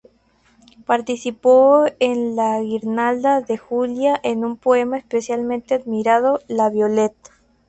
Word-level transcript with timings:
Participó 0.87 1.85
en 1.99 2.35
la 2.35 2.59
"Guirnalda 2.59 3.41
de 3.41 3.59
Julia" 3.59 4.19
con 4.23 4.43
un 4.43 4.57
poema 4.57 4.97
especialmente 4.97 5.75
admirado: 5.75 6.39
"La 6.47 6.71
Violette". 6.71 7.29